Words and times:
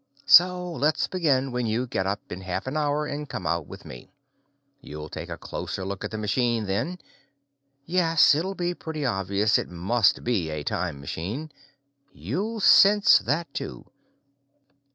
So 0.25 0.71
let's 0.71 1.05
begin 1.05 1.51
when 1.51 1.67
you 1.67 1.85
get 1.85 2.07
up 2.07 2.31
in 2.31 2.41
half 2.41 2.65
an 2.65 2.75
hour 2.75 3.05
and 3.05 3.29
come 3.29 3.45
out 3.45 3.67
with 3.67 3.85
me. 3.85 4.09
You'll 4.81 5.09
take 5.09 5.29
a 5.29 5.37
closer 5.37 5.85
look 5.85 6.03
at 6.03 6.09
the 6.09 6.17
machine, 6.17 6.65
then. 6.65 6.97
Yes, 7.85 8.33
it'll 8.33 8.55
be 8.55 8.73
pretty 8.73 9.05
obvious 9.05 9.59
it 9.59 9.69
must 9.69 10.23
be 10.23 10.49
a 10.49 10.63
time 10.63 10.99
machine. 10.99 11.51
You'll 12.11 12.61
sense 12.61 13.19
that, 13.19 13.53
too. 13.53 13.91